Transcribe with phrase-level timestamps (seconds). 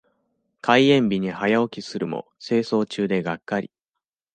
[0.61, 3.69] 開園日に早起きするも清掃中でがっかり。